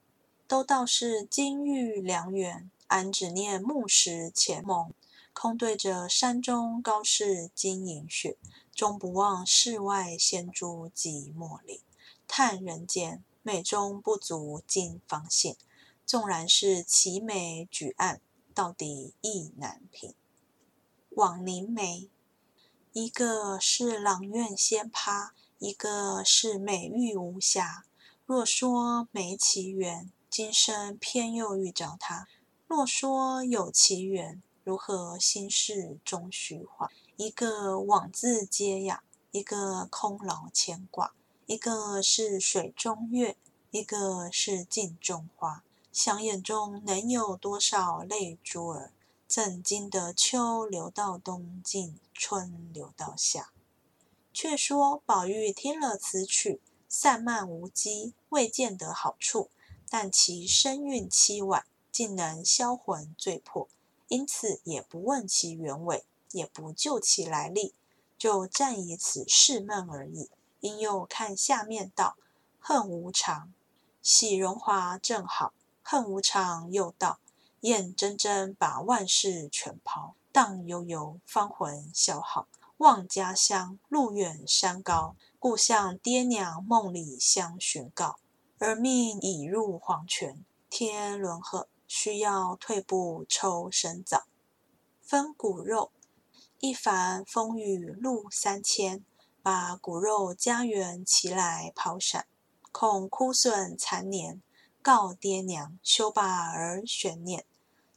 [0.47, 4.95] 都道是金玉良缘，俺只念木石前盟。
[5.33, 8.39] 空对着山中高士金银雪，
[8.73, 11.81] 终不忘世外仙珠寂寞岭。
[12.29, 15.57] 叹人间美中不足今方信，
[16.07, 18.21] 纵然是奇美举案，
[18.55, 20.15] 到底意难平。
[21.09, 22.09] 枉凝眉。
[22.93, 27.85] 一个是阆苑仙葩，一个是美玉无瑕。
[28.31, 32.27] 若说没其缘，今生偏又遇着他；
[32.69, 36.93] 若说有其缘，如何心事终虚化？
[37.17, 41.13] 一个枉自嗟仰，一个空劳牵挂。
[41.47, 43.37] 一个是水中月，
[43.73, 45.65] 一个是镜中花。
[45.91, 48.93] 想眼中能有多少泪珠儿？
[49.27, 53.51] 怎经得秋流到冬，尽春流到夏？
[54.33, 56.61] 却说宝玉听了此曲，
[56.93, 59.49] 散漫无羁，未见得好处。
[59.89, 63.69] 但其声韵凄婉，竟能销魂醉魄，
[64.09, 67.75] 因此也不问其原委，也不究其来历，
[68.19, 70.29] 就暂以此试闷而已。
[70.59, 72.17] 因又看下面道
[72.59, 73.55] ：“恨无常，
[74.03, 77.21] 喜荣华正好；恨无常，又道。”
[77.63, 82.49] 眼睁睁把万事全抛，荡悠悠，芳魂消耗。
[82.79, 88.19] 望家乡，路远山高，故向爹娘梦里相寻告。
[88.59, 94.25] 而命已入黄泉，天伦鹤，需要退步抽身早。
[95.01, 95.93] 分骨肉，
[96.59, 99.03] 一番风雨路三千，
[99.43, 102.27] 把骨肉家园齐来抛闪，
[102.71, 104.43] 恐枯损残年，
[104.83, 107.47] 告爹娘休把儿悬念。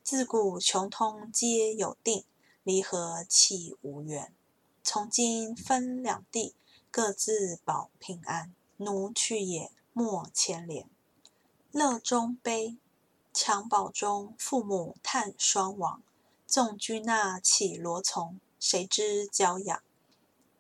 [0.02, 2.24] 自古穷通皆有定，
[2.64, 4.34] 离合岂无缘？
[4.82, 6.56] 从今分两地，
[6.96, 8.54] 各自保平安。
[8.78, 10.88] 奴去也，莫牵连。
[11.72, 12.78] 乐中悲，
[13.34, 16.04] 襁褓中父母叹双亡。
[16.46, 19.82] 纵居那绮罗丛，谁知娇养？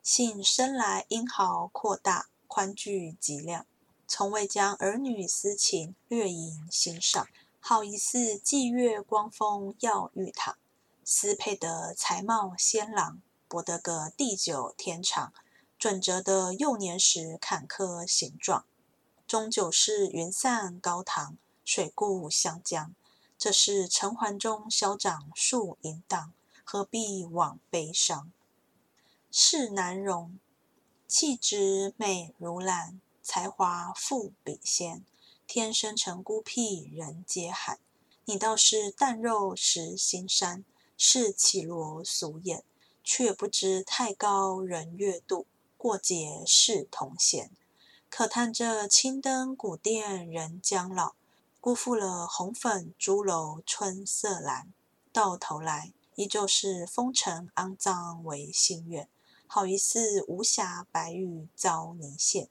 [0.01, 3.67] 幸生来英豪阔大，宽具极量，
[4.07, 7.27] 从未将儿女私情略萦心上。
[7.59, 10.57] 好一似霁月光风耀玉堂，
[11.03, 15.31] 斯配得才貌仙郎，博得个地久天长。
[15.83, 18.63] 准则的幼年时坎坷形状，
[19.27, 22.95] 终究是云散高堂，水固湘江。
[23.37, 26.31] 这是尘寰中消长树淫荡，
[26.63, 28.31] 何必枉悲伤？
[29.29, 30.39] 世难容，
[31.05, 35.03] 气质美如兰，才华富比仙。
[35.45, 37.77] 天生成孤僻，人皆罕。
[38.23, 40.63] 你倒是淡肉识心山，
[40.97, 42.63] 是绮罗俗眼，
[43.03, 45.45] 却不知太高人月度，
[45.83, 47.51] 过节是同闲。
[48.09, 51.13] 可叹这青灯古殿人将老，
[51.59, 54.67] 辜负了红粉朱楼春色阑。
[55.11, 59.09] 到头来，依旧是风尘肮脏为心愿，
[59.45, 62.47] 好一似无瑕白玉遭泥陷。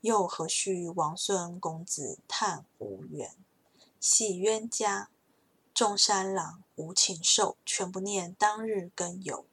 [0.00, 3.36] 又何须王孙公子叹无缘？
[4.00, 5.10] 喜冤家，
[5.74, 9.44] 众山郎无情兽，全不念当日根由，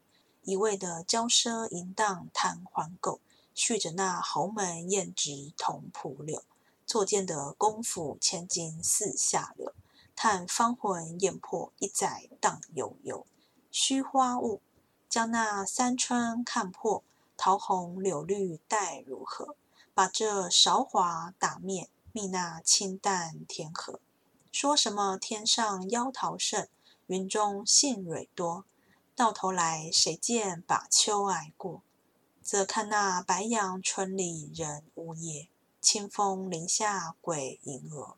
[0.47, 3.19] 一味的骄奢淫荡贪欢垢，
[3.53, 6.41] 续着那豪门艳质同蒲柳，
[6.85, 9.73] 作贱的功夫千金似下流，
[10.15, 13.27] 叹芳魂艳魄一载荡悠悠。
[13.71, 14.61] 虚花物，
[15.09, 17.03] 将那三春看破，
[17.35, 19.57] 桃红柳绿待如何？
[19.93, 23.99] 把这韶华打灭，觅那清淡天河。
[24.53, 26.69] 说什么天上妖桃盛，
[27.07, 28.63] 云中杏蕊多，
[29.17, 31.81] 到头来谁见把秋挨过？
[32.43, 35.47] 则看那白杨春里人呜咽，
[35.81, 38.15] 清风林下鬼吟蛾。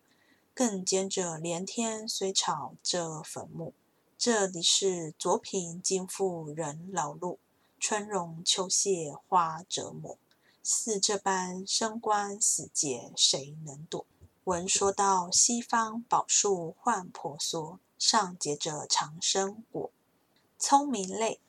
[0.53, 3.73] 更兼着连天虽草遮坟墓，
[4.17, 7.38] 这里是浊贫今富人劳碌，
[7.79, 10.17] 春荣秋谢花折磨。
[10.62, 14.05] 似这般生关死节，谁能躲？
[14.43, 19.89] 闻说到西方宝树换婆娑，上结着长生果。
[20.62, 21.39] 聪明类，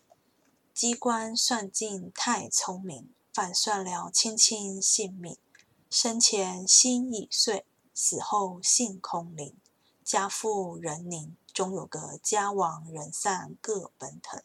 [0.73, 5.37] 机关算尽太聪明，反算了卿卿性命。
[5.91, 9.57] 生前心已碎，死后性空灵。
[10.05, 14.41] 家富人宁，终有个家亡人散各奔腾。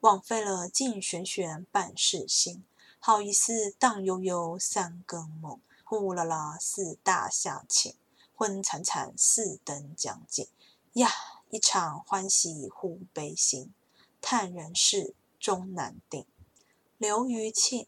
[0.00, 2.64] 枉费了尽玄玄半世心，
[2.98, 7.94] 好一似荡悠悠三更梦，呼啦啦似大夏晴，
[8.34, 10.48] 昏惨惨似灯将尽。
[10.94, 11.10] 呀，
[11.50, 13.74] 一场欢喜忽悲心，
[14.28, 15.14] 叹人世。
[15.38, 16.26] 终难定。
[16.98, 17.86] 刘余庆，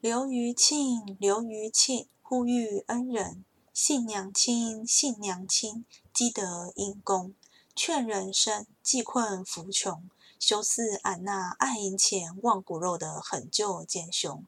[0.00, 7.34] 刘余庆，刘余庆，呼吁恩人，信娘亲，信娘亲，积德因功，
[7.74, 14.44] 劝人生，济困扶穷，修似俺那爱银钱、忘骨肉的狠救奸雄，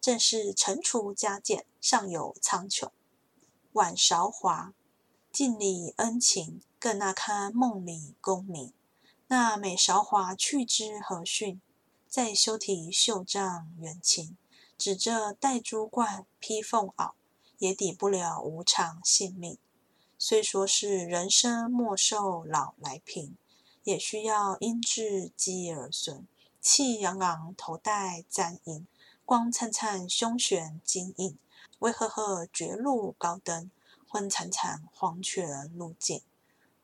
[0.00, 2.88] 正是惩除家谏，尚有苍穹。
[3.72, 4.72] 晚韶华，
[5.30, 8.72] 尽礼恩情，更那堪梦里功名。
[9.32, 11.58] 那美韶华去之何讯？
[12.06, 14.36] 在修体袖帐元情，
[14.76, 17.12] 指着戴珠冠披凤袄，
[17.56, 19.56] 也抵不了无常性命。
[20.18, 23.34] 虽说是人生莫寿老来贫，
[23.84, 26.26] 也需要因智积儿孙，
[26.60, 28.86] 气昂昂头戴簪缨，
[29.24, 31.38] 光灿灿胸悬金印，
[31.78, 33.70] 威赫赫绝路高登，
[34.06, 36.20] 昏惨惨黄泉路径。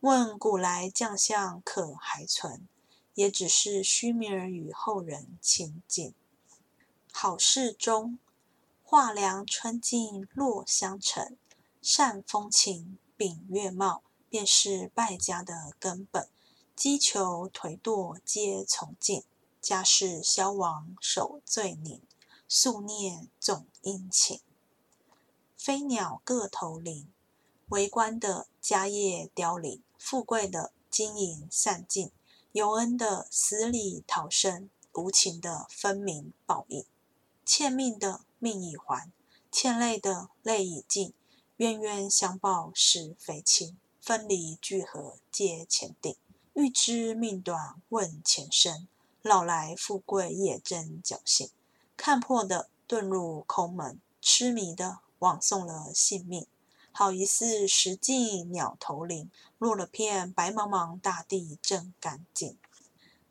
[0.01, 2.69] 问古来将相可还存？
[3.15, 6.15] 也只是虚名儿与后人亲近。
[7.11, 8.21] 好事中，
[8.85, 11.37] 画梁春尽落香尘，
[11.83, 16.29] 善风情，秉月貌，便是败家的根本。
[16.77, 19.25] 击球颓堕皆从尽，
[19.61, 22.01] 家事消亡守罪宁，
[22.49, 24.41] 夙念总殷勤。
[25.57, 27.13] 飞鸟各投林，
[27.71, 32.11] 为官的家业凋零，富贵的金银散尽。
[32.53, 36.87] 有恩的死里逃生，无情的分明报应，
[37.45, 39.13] 欠命的命已还，
[39.53, 41.13] 欠泪的泪已尽，
[41.59, 46.17] 冤冤相报是非亲，分离聚合皆前定。
[46.55, 48.89] 欲知命短问前生，
[49.23, 51.51] 老来富贵也真侥幸。
[51.97, 56.47] 看破的遁入空门，痴迷的枉送了性命。
[56.99, 62.59] 好一似石径鸟头林，落了片白茫茫大地真干净。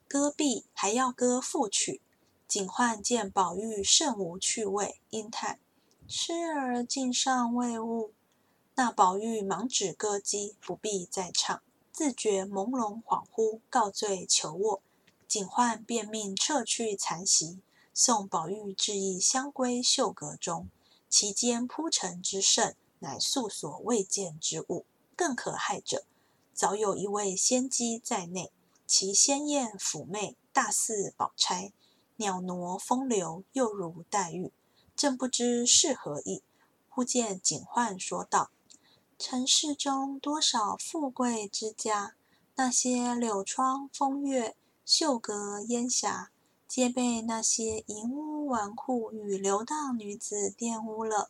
[0.07, 2.01] 戈壁还要歌赋曲，
[2.47, 5.59] 警幻见宝玉甚无趣味，因叹
[6.07, 8.13] ：“痴儿竟尚未悟。”
[8.75, 14.81] 那宝玉忙止歌姬，不必再唱，自觉朦胧恍惚，告罪求卧。
[15.27, 17.59] 警幻便命撤去残席，
[17.93, 20.69] 送宝玉至一香闺绣阁中，
[21.09, 22.77] 其间铺陈之甚。
[22.99, 26.05] 乃素所未见之物，更可害者，
[26.53, 28.51] 早有一位仙姬在内，
[28.85, 31.71] 其鲜艳妩媚，大似宝钗，
[32.15, 34.51] 袅娜风流，又如黛玉，
[34.95, 36.41] 正不知是何意。
[36.89, 38.49] 忽见警幻说道
[39.19, 42.15] ：“尘世中多少富贵之家，
[42.55, 46.31] 那些柳窗风月、绣阁烟霞，
[46.67, 51.29] 皆被那些淫污纨绔与流荡女子玷污了。”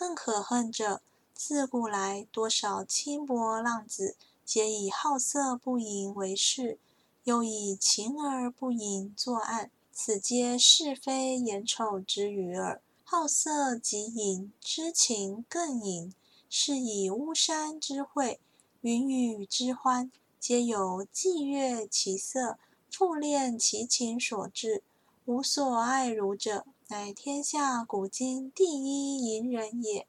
[0.00, 1.02] 更可恨者，
[1.34, 6.78] 自古来多少轻薄浪子，皆以好色不淫为事，
[7.24, 12.80] 又以情而不淫作案，此皆是非眼丑之余耳。
[13.04, 16.14] 好色即淫，知情更淫，
[16.48, 18.40] 是以巫山之会、
[18.80, 22.56] 云雨之欢，皆由伎乐其色、
[22.90, 24.82] 复恋其情所致。
[25.26, 26.64] 无所爱如者。
[26.90, 30.08] 乃天下古今第一淫人也。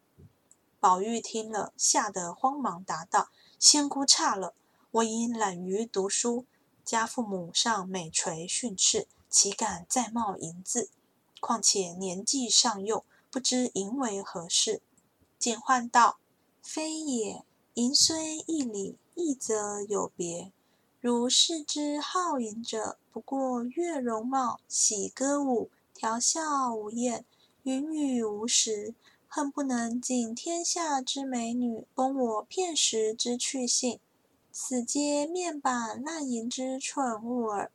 [0.80, 4.56] 宝玉听了，吓得慌忙答道：“仙姑差了，
[4.90, 6.48] 我因懒于读书，
[6.84, 10.90] 家父母尚每垂训斥，岂敢再冒淫字？
[11.40, 14.82] 况且年纪尚幼，不知淫为何事。”
[15.38, 16.18] 简焕道
[16.64, 17.46] ：“非也，
[17.76, 20.52] 淫虽一理，义则有别。
[21.00, 25.70] 如视之好淫者，不过悦容貌，喜歌舞。”
[26.02, 27.24] 调笑无厌，
[27.62, 28.96] 云雨无时，
[29.28, 34.00] 恨不能尽天下之美女，供我片时之趣兴。
[34.52, 37.72] 此皆面板烂淫之蠢物耳。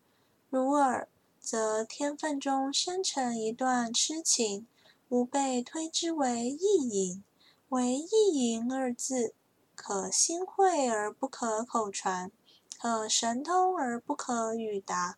[0.51, 1.09] 如尔，
[1.39, 4.67] 则天分中生成一段痴情，
[5.09, 7.23] 吾辈推之为意淫。
[7.69, 9.35] 为意淫二字，
[9.77, 12.33] 可心会而不可口传，
[12.77, 15.17] 可神通而不可语达。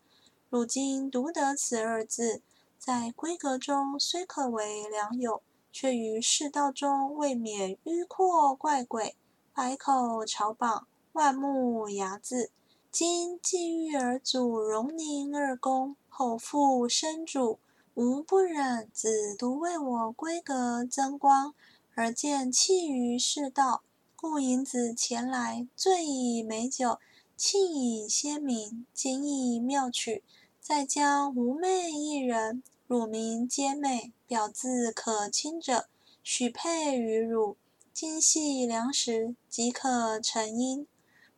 [0.51, 2.43] 如今独得此二字。
[2.89, 9.13] 在闺阁中虽可为良友，却于世道中未免迂阔怪诡，
[9.53, 12.49] 百口嘲谤，万目睚眦。
[12.91, 17.59] 今既遇儿祖荣宁二公，后复生主，
[17.93, 21.55] 吾不忍子独为我闺阁增光，
[21.95, 23.83] 而见弃于世道，
[24.17, 26.99] 故引子前来，醉以美酒，
[27.37, 30.25] 庆以先民，今以妙曲，
[30.59, 35.91] 再将吾妹一人，汝名皆美，表字可亲者，
[36.23, 37.59] 许配于汝。
[37.93, 40.87] 今系良时，即可成姻。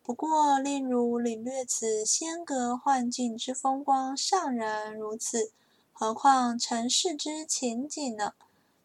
[0.01, 5.51] 不过令汝领略此仙阁幻境之风光，尚然如此，
[5.91, 8.31] 何况尘世之情景呢？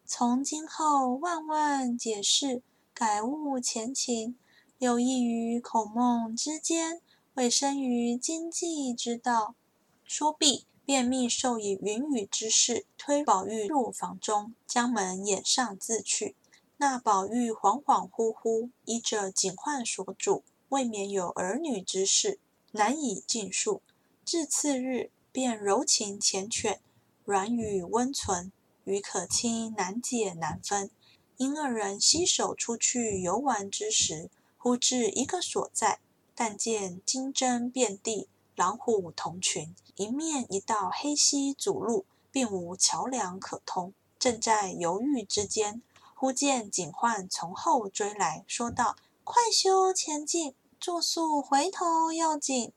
[0.05, 4.37] 从今后万万解释，改悟前情，
[4.77, 7.01] 留意于孔孟之间，
[7.35, 9.55] 委身于经济之道。
[10.03, 16.37] 说毕，便密授以云雨之势，推宝玉入房中，将门掩上自去。
[16.77, 20.45] 那宝玉恍恍惚惚，依着警幻所主。
[20.69, 22.39] 未免有儿女之事，
[22.71, 23.83] 难以尽述。
[24.25, 26.79] 至次日，便柔情缱绻，
[27.25, 28.53] 软语温存，
[28.85, 30.91] 与可卿难解难分。
[31.37, 35.99] 因二人携手出去游玩之时，忽至一个所在，
[36.35, 43.93] 但见金针遍地，狼虎同群，迎面一道黑溪阻路，并无桥梁可通。
[44.19, 45.83] 正在犹豫之间，
[46.15, 48.97] 忽见警幻从后追来，说道。
[49.29, 52.73] 快修前进，作速回头要紧。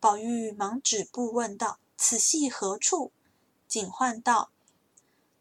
[0.00, 3.12] 宝玉忙止步问道：“此系何处？”
[3.68, 4.50] 警幻道：“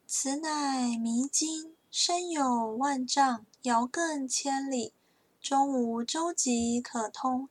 [0.06, 4.92] 此乃迷津，深有万丈，遥亘千里，
[5.42, 7.48] 终无舟楫可通，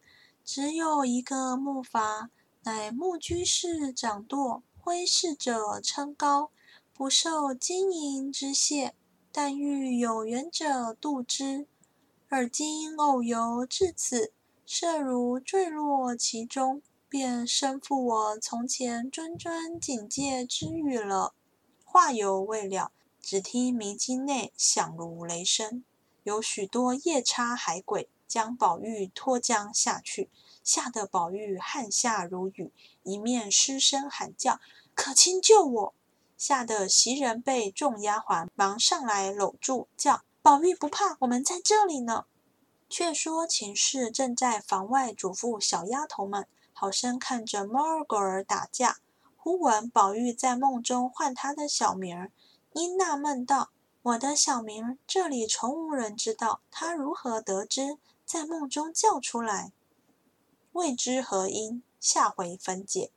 [0.51, 2.31] 只有一个木筏，
[2.63, 6.51] 乃木居士掌舵，挥事者称高，
[6.95, 8.95] 不受金银之谢，
[9.31, 11.67] 但欲有缘者渡之。”
[12.31, 14.33] 而今偶游至此，
[14.65, 16.81] 设如坠落其中，
[17.11, 21.35] 便身负我从前谆谆警戒之语了。
[21.85, 22.91] 话犹未了，
[23.21, 25.85] 只听迷津内响如雷声，
[26.23, 30.29] 有许多夜叉海鬼将宝玉拖将下去，
[30.63, 32.71] 吓得宝玉汗下如雨，
[33.03, 34.61] 一面失声喊叫
[34.95, 35.95] ：“可卿救我！”
[36.37, 40.23] 吓得袭人被众丫鬟忙上来搂住，叫。
[40.41, 42.27] 宝玉不怕，我们在这里呢。
[42.89, 48.99] 却说秦氏正在房外嘱咐小丫头们，好生看着猫儿狗儿打架。
[49.37, 52.31] 忽闻宝玉在梦中唤他的小名儿，
[52.73, 53.71] 因纳闷道
[54.03, 57.99] ：“我的小名，这里从无人知道，他如何得知，
[58.29, 59.73] 在梦中叫出来？
[60.73, 63.11] 未知何因，下回分解。”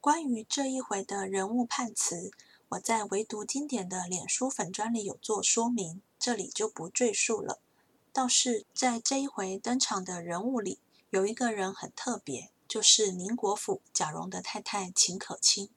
[0.00, 2.30] 关于这一回的人物判词。
[2.70, 7.60] 我在唯读经典的脸书粉专里有做说明，这里就不赘述了。
[8.14, 10.80] 倒是在这一回登场的人物里，
[11.10, 15.68] 有一个人很特别，就是宁国府贾蓉的太太秦可卿。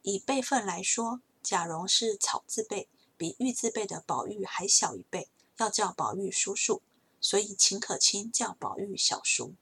[0.00, 2.88] 以辈分来说，贾蓉是草字辈，
[3.18, 6.80] 比玉字辈的宝玉还小一辈，要叫宝玉叔叔，
[7.20, 9.54] 所以秦可卿叫宝玉小叔。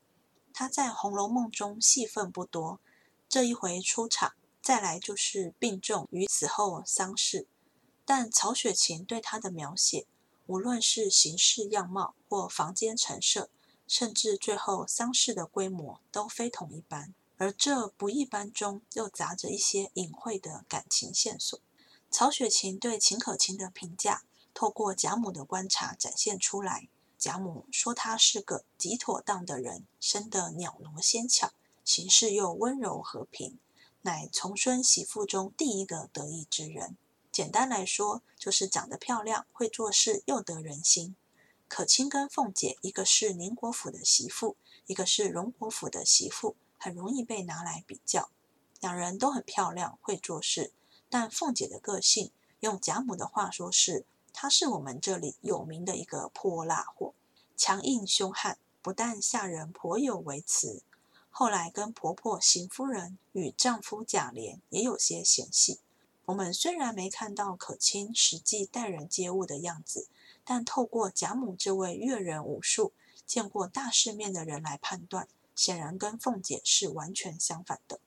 [0.53, 2.81] 他在《红楼梦》中戏份不多，
[3.29, 4.35] 这一回出场。
[4.61, 7.47] 再来就是病重与死后丧事，
[8.05, 10.07] 但曹雪芹对他的描写，
[10.47, 13.49] 无论是形式样貌或房间陈设，
[13.87, 17.15] 甚至最后丧事的规模，都非同一般。
[17.39, 21.59] 而这不一般中，又杂着一些隐晦的感情线索。
[22.11, 26.89] 曹雪芹对秦可卿的评价，透过贾母的观察展现出来。
[27.19, 31.53] 贾母说他是个极妥当的人，生得袅娜纤巧，
[31.85, 33.59] 行事又温柔和平。
[34.03, 36.97] 乃重孙媳妇中第一个得意之人。
[37.33, 41.17] 简单来说，就是长得漂亮，会做事，又得人心。
[41.67, 44.57] 可卿跟凤姐，一个是宁国府的媳妇，
[44.87, 48.31] 一个是荣国府的媳妇，很容易被拿来比较。
[48.81, 50.73] 两人都很漂亮，会做事，
[51.11, 54.07] 但凤姐的个性，用贾母的话说是，
[54.41, 57.13] 她是我们这里有名的一个泼辣货，
[57.57, 60.85] 强硬凶悍，不但下人颇有微词。
[61.29, 65.81] 后来跟婆婆邢夫人与丈夫贾琏也有些嫌隙。
[66.27, 70.07] 我们虽然没看到可卿实际待人接物的样子，
[70.45, 72.93] 但透过贾母这位阅人无数、
[73.27, 75.27] 见过大世面的人来判断，
[75.57, 77.99] 显然跟凤姐是完全相反的。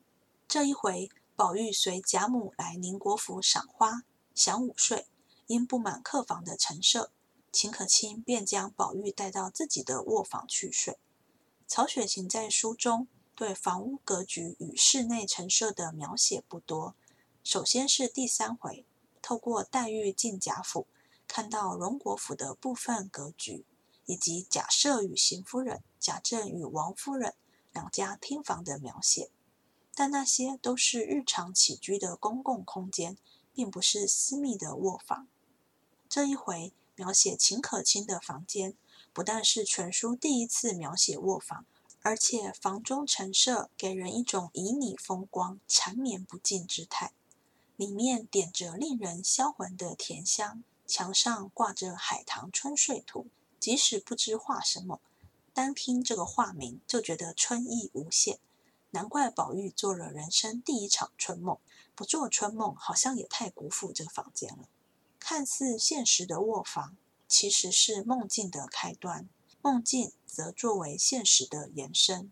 [0.47, 4.03] 这一回，宝玉随贾母来宁国府赏花、
[4.33, 5.07] 享午睡，
[5.51, 7.11] 因不满客房的陈设，
[7.51, 10.97] 秦可卿便将宝玉带到自己的卧房去睡。
[11.67, 13.07] 曹雪芹在书中。
[13.33, 16.93] 对房屋格局与室内陈设的描写不多。
[17.43, 18.85] 首先是第三回，
[19.19, 20.85] 透过黛玉进贾府，
[21.27, 23.65] 看到荣国府的部分格局，
[24.05, 27.33] 以及贾赦与邢夫人、贾政与王夫人
[27.73, 29.31] 两家厅房的描写。
[29.95, 33.17] 但那些都是日常起居的公共空间，
[33.55, 35.27] 并不是私密的卧房。
[36.11, 38.75] 这一回描写秦可卿的房间，
[39.13, 41.65] 不但是全书第一次描写卧房，
[42.01, 47.13] 而且房中陈设给人一种旖旎风光、缠绵不尽之态。
[47.77, 53.21] 里面点着令人销魂的甜香，墙上挂着《海棠春睡图》，
[53.57, 54.99] 即使不知画什么，
[55.53, 58.37] 单听这个画名就觉得春意无限。
[58.89, 61.57] 难怪宝玉做了人生第一场春梦，
[61.95, 64.67] 不做春梦好像也太辜负这个房间了。
[65.23, 66.97] 看似现实的卧房，
[67.27, 69.29] 其实是梦境的开端，
[69.61, 72.31] 梦境则作为现实的延伸。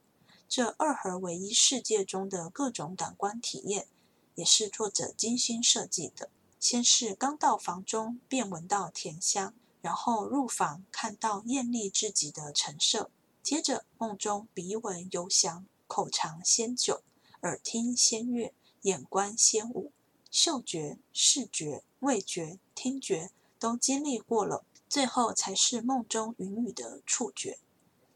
[0.50, 3.88] 这二合为一世界中的各种感官体验，
[4.34, 6.32] 也是作者精心设计的。
[6.60, 13.12] 先是刚到房中便闻到甜香，然后入房看到艳丽至极的陈设，
[13.44, 17.04] 接着梦中鼻闻幽香，口尝鲜酒，
[17.44, 19.94] 耳听仙乐，眼观仙舞。
[20.32, 27.60] 嗅觉、视觉、味觉、听觉都经历过了，最后才是梦中云雨的触觉。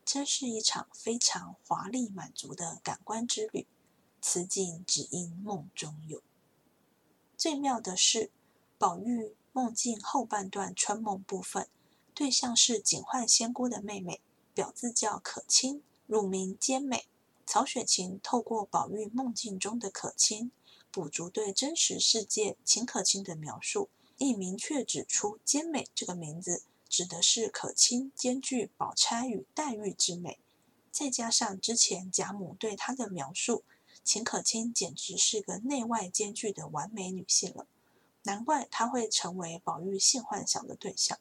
[0.05, 3.67] 真是一场非常华丽满足的感官之旅。
[4.21, 6.21] 此景只因梦中有。
[7.35, 8.31] 最妙的是，
[8.77, 11.67] 宝玉梦境后半段春梦部分，
[12.13, 14.21] 对象是警幻仙姑的妹妹，
[14.53, 17.05] 表字叫可卿，乳名兼美。
[17.45, 20.53] 曹雪芹透过宝玉梦境中的可卿。
[20.89, 30.39] 补足对真实世界秦可卿的描述，亦明确指出“兼美”这个名字指的是可卿兼具宝钗与黛玉之美。
[30.91, 33.63] 再加上之前贾母对她的描述，
[34.03, 37.67] 秦可卿简直是个内外兼具的完美女性了。
[38.23, 41.17] 难怪她会成为宝玉性幻想的对象。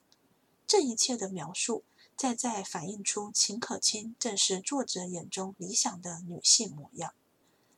[0.66, 1.84] 这一切的描述，
[2.16, 7.14] 再再反映出秦可卿正是作者眼中理想的女性模样。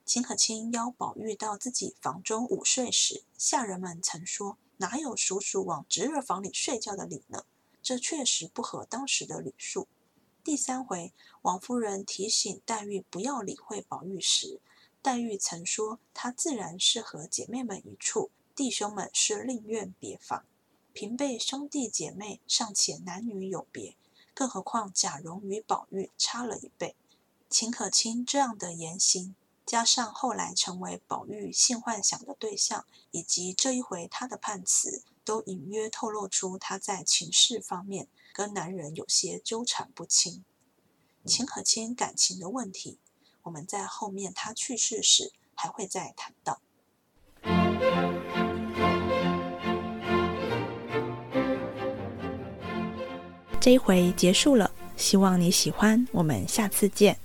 [0.05, 7.45] 秦可卿邀宝玉到自己房中午睡时，下人们曾说：“哪有叔叔往侄儿房里睡觉的理呢？”
[7.83, 9.89] 这确实不合当时的礼数。
[10.43, 11.13] 第三回，
[11.43, 14.61] 王夫人提醒黛玉不要理会宝玉时，
[15.03, 20.45] 黛玉曾说：“她自然是和姐妹们一处，弟兄们是另愿别房。
[20.93, 23.97] 平辈兄弟姐妹尚且男女有别，
[24.33, 26.97] 更何况贾蓉与宝玉差了一辈。”
[27.51, 29.37] 秦可卿这样的言行。
[29.67, 40.45] 加上后来成为宝玉性幻想的对象，以及这一回他的判词，都隐约透露出他在情事方面跟男人有些纠缠不清。
[41.25, 42.99] 秦可卿感情的问题，
[43.45, 46.61] 我们在后面他去世时还会再谈到。
[53.59, 57.19] 这一回结束了，希望你喜欢，我们下次见。